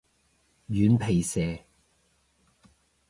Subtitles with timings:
[0.67, 1.59] 軟皮蛇